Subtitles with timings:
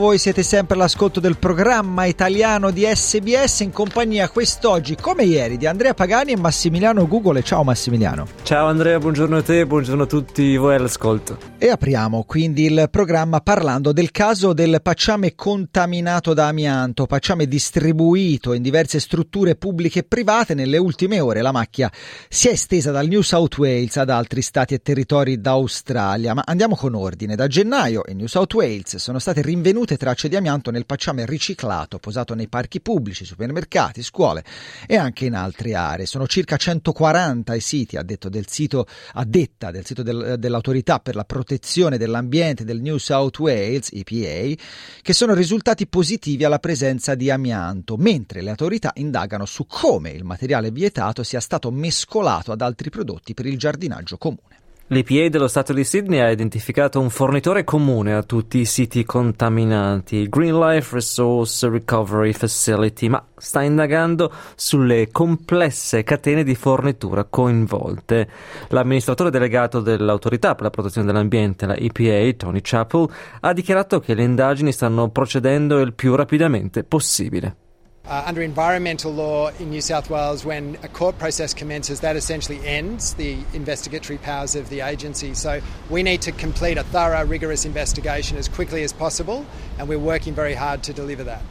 [0.00, 5.66] Voi siete sempre all'ascolto del programma italiano di SBS in compagnia quest'oggi, come ieri, di
[5.66, 7.42] Andrea Pagani e Massimiliano Gugole.
[7.42, 8.26] Ciao Massimiliano.
[8.42, 11.36] Ciao Andrea, buongiorno a te, buongiorno a tutti voi all'ascolto.
[11.58, 18.54] E apriamo quindi il programma parlando del caso del pacciame contaminato da amianto, pacciame distribuito
[18.54, 20.54] in diverse strutture pubbliche e private.
[20.54, 21.92] Nelle ultime ore la macchia
[22.30, 26.32] si è estesa dal New South Wales ad altri stati e territori d'Australia.
[26.32, 27.36] Ma andiamo con ordine.
[27.36, 31.26] Da gennaio in New South Wales sono state rinvenute rinvenute tracce di amianto nel pacciame
[31.26, 34.44] riciclato posato nei parchi pubblici, supermercati, scuole
[34.86, 36.06] e anche in altre aree.
[36.06, 41.00] Sono circa 140 i siti, a, detto del sito, a detta del sito del, dell'autorità
[41.00, 44.62] per la protezione dell'ambiente del New South Wales, EPA,
[45.02, 50.24] che sono risultati positivi alla presenza di amianto, mentre le autorità indagano su come il
[50.24, 54.61] materiale vietato sia stato mescolato ad altri prodotti per il giardinaggio comune.
[54.92, 60.28] L'EPA dello Stato di Sydney ha identificato un fornitore comune a tutti i siti contaminati,
[60.28, 68.28] Green Life Resource Recovery Facility, ma sta indagando sulle complesse catene di fornitura coinvolte.
[68.68, 73.08] L'amministratore delegato dell'Autorità per la protezione dell'ambiente, la EPA, Tony Chappell,
[73.40, 77.56] ha dichiarato che le indagini stanno procedendo il più rapidamente possibile.
[78.04, 82.58] Uh, under environmental law in New South Wales, when a court process commences, that essentially
[82.66, 85.34] ends the investigatory powers of the agency.
[85.34, 89.46] So we need to complete a thorough, rigorous investigation as quickly as possible,
[89.78, 91.42] and we're working very hard to deliver that.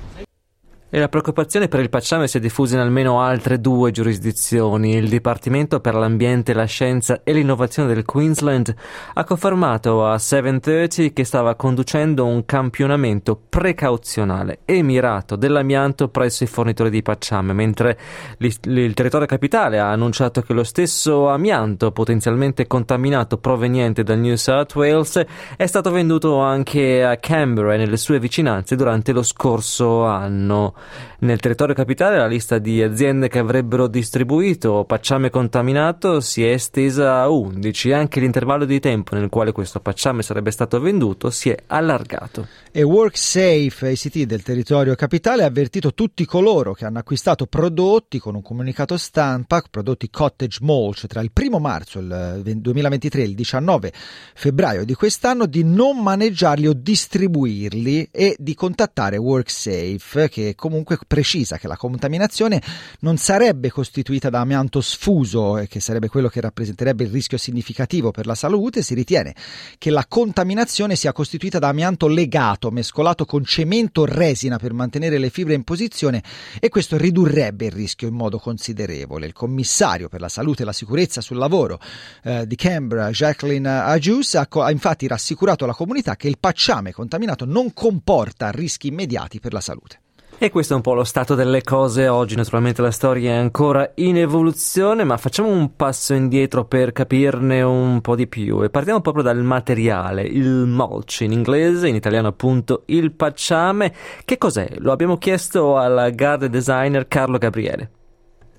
[0.94, 4.94] E la preoccupazione per il pacciame si è diffusa in almeno altre due giurisdizioni.
[4.94, 8.76] Il Dipartimento per l'Ambiente, la Scienza e l'Innovazione del Queensland
[9.14, 16.48] ha confermato a 730 che stava conducendo un campionamento precauzionale e mirato dell'amianto presso i
[16.48, 17.98] fornitori di pacciame, mentre
[18.40, 24.76] il territorio capitale ha annunciato che lo stesso amianto potenzialmente contaminato proveniente dal New South
[24.76, 25.26] Wales
[25.56, 30.80] è stato venduto anche a Canberra e nelle sue vicinanze durante lo scorso anno.
[31.20, 37.22] Nel territorio capitale la lista di aziende che avrebbero distribuito pacciame contaminato si è estesa
[37.22, 41.50] a 11 e anche l'intervallo di tempo nel quale questo pacciame sarebbe stato venduto si
[41.50, 42.48] è allargato.
[42.72, 48.36] E WorkSafe ICT del territorio capitale ha avvertito tutti coloro che hanno acquistato prodotti con
[48.36, 53.94] un comunicato stampa, prodotti cottage mulch tra il 1 marzo il 2023 e il 19
[54.34, 60.71] febbraio di quest'anno di non maneggiarli o distribuirli e di contattare WorkSafe che comunque
[61.08, 62.62] precisa che la contaminazione
[63.00, 68.12] non sarebbe costituita da amianto sfuso, e che sarebbe quello che rappresenterebbe il rischio significativo
[68.12, 69.36] per la salute, si ritiene
[69.78, 75.18] che la contaminazione sia costituita da amianto legato, mescolato con cemento o resina per mantenere
[75.18, 76.24] le fibre in posizione
[76.60, 79.26] e questo ridurrebbe il rischio in modo considerevole.
[79.26, 81.80] Il commissario per la salute e la sicurezza sul lavoro
[82.24, 87.46] eh, di Canberra, Jacqueline Ajus, ha, ha infatti rassicurato la comunità che il pacciame contaminato
[87.46, 90.01] non comporta rischi immediati per la salute.
[90.44, 93.92] E questo è un po' lo stato delle cose oggi, naturalmente la storia è ancora
[93.98, 99.02] in evoluzione, ma facciamo un passo indietro per capirne un po' di più e partiamo
[99.02, 103.94] proprio dal materiale, il mulch in inglese, in italiano appunto il pacciame.
[104.26, 104.78] Che cos'è?
[104.80, 108.01] Lo abbiamo chiesto al garden designer Carlo Gabriele.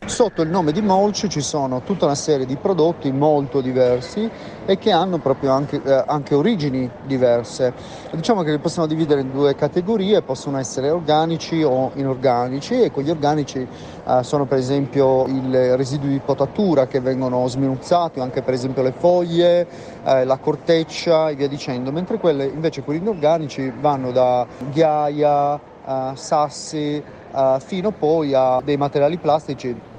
[0.05, 4.29] Sotto il nome di Molch ci sono tutta una serie di prodotti molto diversi
[4.67, 7.73] e che hanno proprio anche, eh, anche, origini diverse.
[8.11, 13.11] Diciamo che li possiamo dividere in due categorie, possono essere organici o inorganici e quegli
[13.11, 15.41] organici eh, sono per esempio i
[15.77, 19.67] residui di potatura che vengono sminuzzati, anche per esempio le foglie,
[20.05, 25.55] eh, la corteccia e via dicendo, mentre quelle, invece quelli inorganici vanno da ghiaia,
[25.87, 27.03] eh, sassi,
[27.35, 29.91] eh, fino poi a dei materiali plastici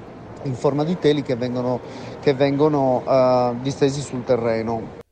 [0.44, 1.80] in forma di teli che vengono,
[2.20, 5.02] che vengono uh, distesi sul terreno.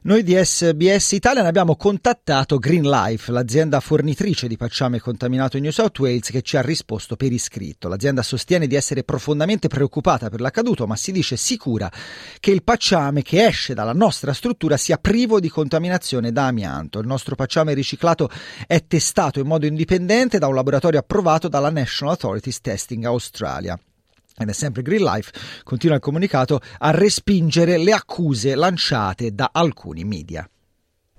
[0.00, 5.72] Noi di SBS Italia abbiamo contattato Green Life, l'azienda fornitrice di pacciame contaminato in New
[5.72, 7.88] South Wales, che ci ha risposto per iscritto.
[7.88, 11.90] L'azienda sostiene di essere profondamente preoccupata per l'accaduto, ma si dice sicura
[12.38, 17.00] che il pacciame che esce dalla nostra struttura sia privo di contaminazione da amianto.
[17.00, 18.30] Il nostro pacciame riciclato
[18.68, 23.76] è testato in modo indipendente da un laboratorio approvato dalla National Authorities Testing Australia.
[24.38, 25.32] Ed è sempre Green Life,
[25.64, 30.48] continua il comunicato, a respingere le accuse lanciate da alcuni media.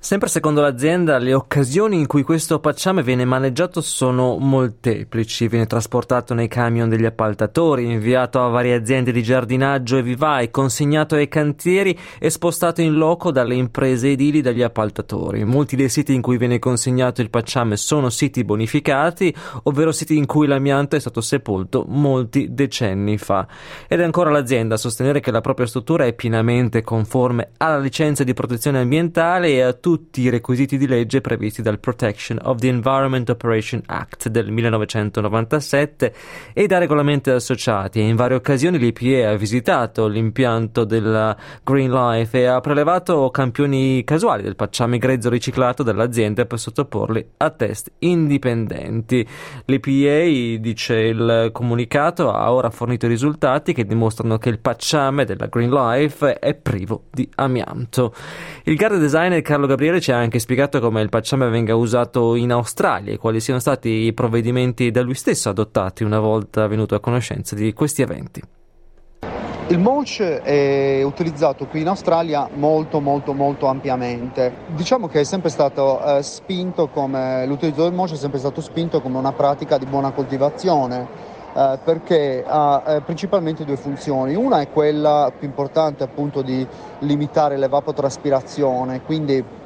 [0.02, 5.50] Sempre secondo l'azienda, le occasioni in cui questo pacciame viene maneggiato sono molteplici.
[5.50, 11.16] Viene trasportato nei camion degli appaltatori, inviato a varie aziende di giardinaggio e vivai, consegnato
[11.16, 15.44] ai cantieri e spostato in loco dalle imprese edili dagli appaltatori.
[15.44, 20.26] Molti dei siti in cui viene consegnato il pacciame sono siti bonificati, ovvero siti in
[20.26, 23.46] cui l'amianto è stato sepolto molti decenni fa.
[23.86, 28.24] Ed è ancora l'azienda a sostenere che la propria struttura è pienamente conforme alla licenza
[28.24, 32.60] di protezione ambientale e a tutti tutti i requisiti di legge previsti dal Protection of
[32.60, 36.14] the Environment Operation Act del 1997
[36.54, 38.00] e da regolamenti associati.
[38.00, 44.44] In varie occasioni l'EPA ha visitato l'impianto della Green Life e ha prelevato campioni casuali
[44.44, 49.28] del pacciame grezzo riciclato dall'azienda per sottoporli a test indipendenti.
[49.66, 55.72] L'EPA, dice il comunicato, ha ora fornito risultati che dimostrano che il pacciame della Green
[55.72, 58.14] Life è privo di amianto.
[58.66, 62.36] Il guard designer Carlo Gabriele Gabriele ci ha anche spiegato come il pacciame venga usato
[62.36, 66.96] in Australia e quali siano stati i provvedimenti da lui stesso adottati una volta venuto
[66.96, 68.42] a conoscenza di questi eventi.
[69.68, 74.54] Il mulch è utilizzato qui in Australia molto molto molto ampiamente.
[74.76, 79.00] Diciamo che è sempre stato eh, spinto come l'utilizzo del mulch è sempre stato spinto
[79.00, 81.08] come una pratica di buona coltivazione
[81.56, 84.36] eh, perché ha eh, principalmente due funzioni.
[84.36, 86.68] Una è quella più importante appunto di
[87.00, 89.58] limitare l'evapotraspirazione, quindi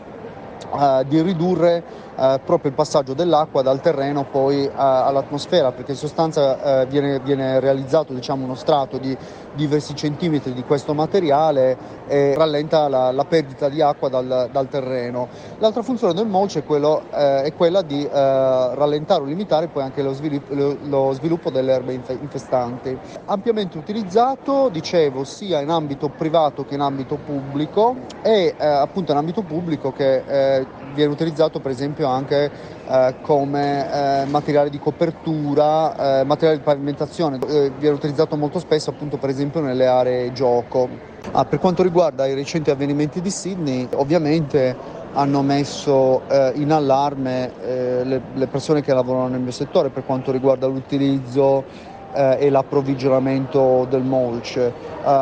[1.07, 1.83] di ridurre
[2.15, 7.59] uh, proprio il passaggio dell'acqua dal terreno poi uh, all'atmosfera perché in sostanza viene, viene,
[7.59, 9.15] realizzato diciamo, uno strato di
[9.53, 11.77] diversi centimetri di questo materiale
[12.07, 15.27] e rallenta la, la perdita di acqua dal, dal, terreno.
[15.59, 20.13] L'altra funzione del mulch è, quello, è quella di rallentare o limitare poi anche lo
[20.13, 22.97] sviluppo, lo, lo sviluppo delle erbe infestanti.
[23.25, 29.41] Ampiamente utilizzato, dicevo, sia in ambito privato che in ambito pubblico e appunto in ambito
[29.41, 32.51] pubblico che eh, viene utilizzato per esempio anche
[32.87, 38.89] eh, come eh, materiale di copertura, eh, materiale di pavimentazione, eh, viene utilizzato molto spesso
[38.89, 41.11] appunto per esempio nelle aree gioco.
[41.31, 47.51] Ah, per quanto riguarda i recenti avvenimenti di Sydney, ovviamente hanno messo eh, in allarme
[47.63, 53.85] le, le persone che lavorano nel mio settore per quanto riguarda l'utilizzo eh, e l'approvvigionamento
[53.89, 54.57] del mulch.
[54.57, 54.71] Eh,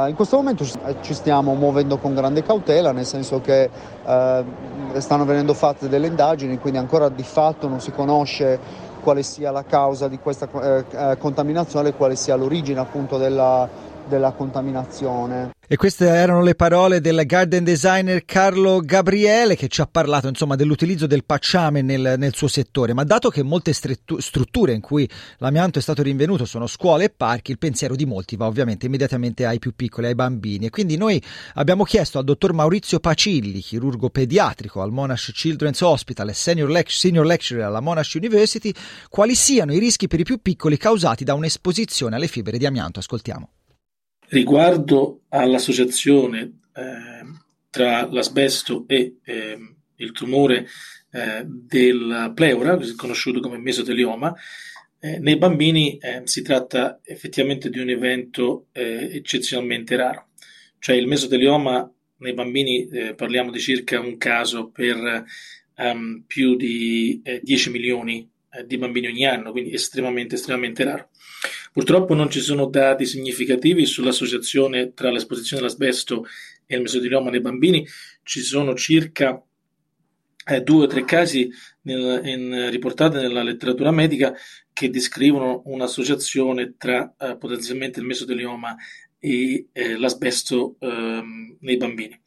[0.08, 0.66] in questo momento
[1.02, 3.70] ci stiamo muovendo con grande cautela, nel senso che
[4.06, 4.44] eh,
[4.98, 9.64] stanno venendo fatte delle indagini, quindi ancora di fatto non si conosce quale sia la
[9.64, 13.68] causa di questa eh, eh, contaminazione e quale sia l'origine appunto della,
[14.08, 15.52] della contaminazione.
[15.72, 20.58] E queste erano le parole del garden designer Carlo Gabriele che ci ha parlato insomma,
[20.58, 22.94] dell'utilizzo del pacciame nel, nel, suo settore.
[22.94, 27.10] Ma dato che molte strettu- strutture in cui l'amianto è stato rinvenuto sono scuole e
[27.10, 30.66] parchi, il pensiero di molti va ovviamente immediatamente ai più piccoli, ai bambini.
[30.66, 31.24] E quindi noi
[31.54, 36.92] abbiamo chiesto al dottor Maurizio Pacilli, chirurgo pediatrico al Monash Children's Hospital e senior, lec-
[36.92, 38.74] senior lecturer alla Monash University,
[39.08, 43.00] quali siano i rischi per i più piccoli causati da un'esposizione alle fibre di amianto.
[43.00, 43.52] Ascoltiamo.
[44.32, 47.26] Riguardo all'associazione eh,
[47.70, 49.58] tra l'asbesto e eh,
[49.98, 50.68] il tumore
[51.12, 54.34] eh, del pleura, conosciuto come mesotelioma,
[55.02, 60.30] eh, nei bambini eh, si tratta effettivamente di un evento eh, eccezionalmente raro.
[60.80, 65.26] Cioè il mesotelioma nei bambini parliamo di circa un caso per
[65.76, 68.30] um, più di 10 milioni
[68.66, 71.10] di bambini ogni anno, quindi estremamente, estremamente raro.
[71.72, 76.26] Purtroppo non ci sono dati significativi sull'associazione tra l'esposizione all'asbesto
[76.66, 77.88] e il mesotelioma nei bambini.
[78.24, 79.42] Ci sono circa
[80.46, 81.50] eh, due o tre casi
[81.84, 84.34] nel, in, riportati nella letteratura medica
[84.74, 88.76] che descrivono un'associazione tra eh, potenzialmente il mesotelioma
[89.18, 92.20] e eh, l'asbesto ehm, nei bambini.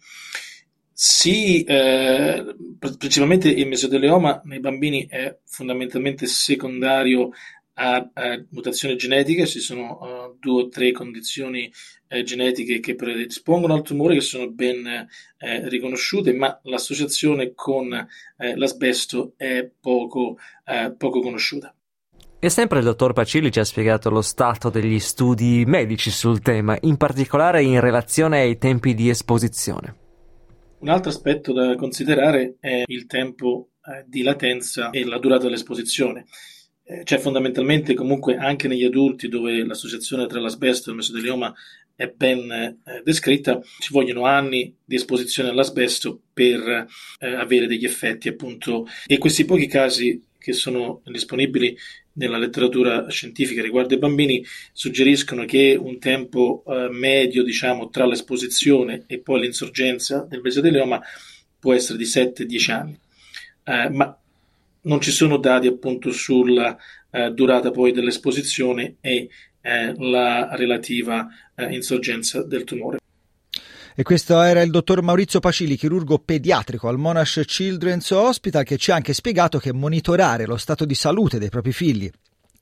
[0.96, 2.54] Sì, eh,
[2.96, 7.30] principalmente il mesotelioma nei bambini è fondamentalmente secondario
[7.74, 11.70] a, a mutazioni genetiche, ci sono uh, due o tre condizioni
[12.08, 18.56] eh, genetiche che predispongono al tumore che sono ben eh, riconosciute, ma l'associazione con eh,
[18.56, 21.74] l'asbesto è poco, eh, poco conosciuta.
[22.38, 26.76] E sempre il dottor Pacilli ci ha spiegato lo stato degli studi medici sul tema,
[26.82, 30.02] in particolare in relazione ai tempi di esposizione.
[30.80, 36.26] Un altro aspetto da considerare è il tempo eh, di latenza e la durata dell'esposizione
[37.04, 41.54] cioè fondamentalmente comunque anche negli adulti dove l'associazione tra l'asbesto e il mesotelioma
[41.96, 46.86] è ben eh, descritta, ci vogliono anni di esposizione all'asbesto per
[47.18, 48.86] eh, avere degli effetti appunto.
[49.06, 51.76] E questi pochi casi che sono disponibili
[52.14, 59.04] nella letteratura scientifica riguardo ai bambini suggeriscono che un tempo eh, medio diciamo, tra l'esposizione
[59.06, 61.00] e poi l'insorgenza del mesotelioma
[61.58, 62.98] può essere di 7-10 anni,
[63.64, 64.18] eh, ma
[64.84, 66.76] non ci sono dati appunto sulla
[67.10, 69.28] eh, durata poi dell'esposizione e
[69.60, 72.98] eh, la relativa eh, insorgenza del tumore.
[73.96, 78.90] E questo era il dottor Maurizio Pacili, chirurgo pediatrico al Monash Children's Hospital, che ci
[78.90, 82.10] ha anche spiegato che monitorare lo stato di salute dei propri figli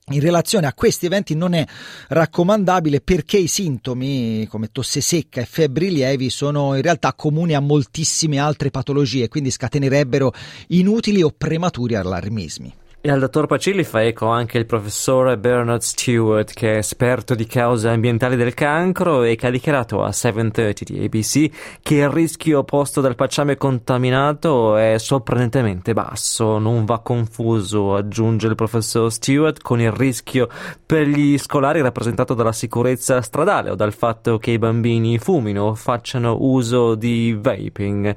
[0.07, 1.65] in relazione a questi eventi non è
[2.09, 7.61] raccomandabile perché i sintomi come tosse secca e febbri lievi sono in realtà comuni a
[7.61, 10.33] moltissime altre patologie, quindi scatenerebbero
[10.69, 12.81] inutili o prematuri allarmismi.
[13.05, 17.47] E al dottor Pacilli fa eco anche il professore Bernard Stewart, che è esperto di
[17.47, 22.63] cause ambientali del cancro e che ha dichiarato a 730 di ABC che il rischio
[22.63, 26.59] posto dal pacciame contaminato è sorprendentemente basso.
[26.59, 30.49] Non va confuso, aggiunge il professor Stewart, con il rischio
[30.87, 35.75] per gli scolari rappresentato dalla sicurezza stradale o dal fatto che i bambini fumino o
[35.75, 38.15] facciano uso di vaping.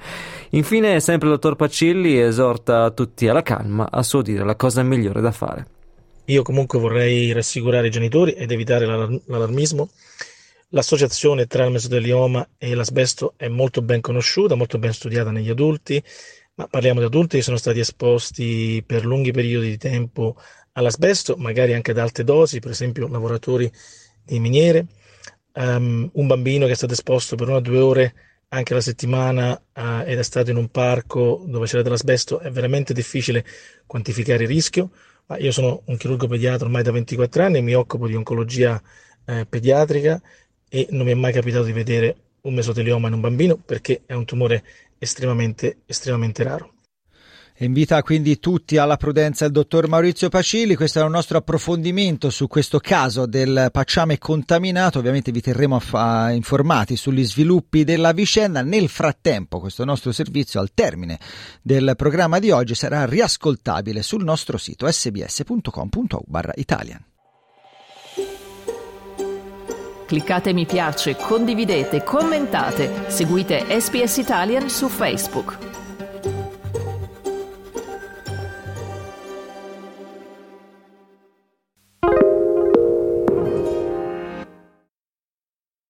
[0.50, 4.84] Infine, sempre il dottor Pacilli esorta tutti alla calma, a suo dire la cosa cosa
[4.84, 5.66] migliore da fare.
[6.26, 9.90] Io comunque vorrei rassicurare i genitori ed evitare l'allarmismo.
[10.70, 16.04] L'associazione tra il mesotelioma e l'asbesto è molto ben conosciuta, molto ben studiata negli adulti,
[16.56, 20.36] ma parliamo di adulti che sono stati esposti per lunghi periodi di tempo
[20.74, 23.72] all'asbesto, magari anche ad alte dosi, per esempio lavoratori
[24.24, 24.88] di miniere,
[25.54, 28.14] um, un bambino che è stato esposto per una o due ore
[28.50, 32.94] anche la settimana uh, ed è stato in un parco dove c'era dell'asbesto, è veramente
[32.94, 33.46] difficile
[33.86, 34.92] quantificare il rischio.
[35.28, 38.80] Ma io sono un chirurgo pediatra ormai da 24 anni, mi occupo di oncologia
[39.26, 40.22] eh, pediatrica
[40.70, 44.14] e non mi è mai capitato di vedere un mesotelioma in un bambino perché è
[44.14, 44.64] un tumore
[45.00, 46.75] estremamente, estremamente raro.
[47.60, 50.76] Invita quindi tutti alla prudenza il dottor Maurizio Pacilli.
[50.76, 55.00] Questo è un nostro approfondimento su questo caso del pacciame contaminato.
[55.00, 58.62] Ovviamente vi terremo fa- informati sugli sviluppi della vicenda.
[58.62, 61.18] Nel frattempo, questo nostro servizio al termine
[61.62, 67.06] del programma di oggi sarà riascoltabile sul nostro sito sbs.com.au/italian.
[70.06, 75.75] Cliccate mi piace, condividete, commentate, seguite SPS Italian su Facebook.